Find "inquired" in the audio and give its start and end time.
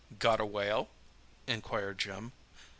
1.45-1.99